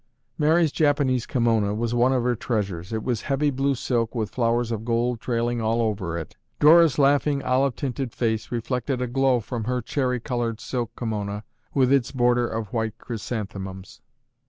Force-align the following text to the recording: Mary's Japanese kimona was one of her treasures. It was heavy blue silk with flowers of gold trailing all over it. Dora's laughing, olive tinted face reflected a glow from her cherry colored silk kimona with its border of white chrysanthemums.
Mary's 0.35 0.71
Japanese 0.71 1.27
kimona 1.27 1.75
was 1.75 1.93
one 1.93 2.11
of 2.11 2.23
her 2.23 2.35
treasures. 2.35 2.91
It 2.91 3.03
was 3.03 3.21
heavy 3.21 3.51
blue 3.51 3.75
silk 3.75 4.15
with 4.15 4.31
flowers 4.31 4.71
of 4.71 4.83
gold 4.83 5.19
trailing 5.21 5.61
all 5.61 5.79
over 5.79 6.17
it. 6.17 6.35
Dora's 6.59 6.97
laughing, 6.97 7.43
olive 7.43 7.75
tinted 7.75 8.11
face 8.11 8.51
reflected 8.51 8.99
a 8.99 9.05
glow 9.05 9.39
from 9.41 9.65
her 9.65 9.79
cherry 9.79 10.19
colored 10.19 10.59
silk 10.59 10.95
kimona 10.95 11.43
with 11.75 11.93
its 11.93 12.11
border 12.11 12.47
of 12.47 12.73
white 12.73 12.97
chrysanthemums. 12.97 14.01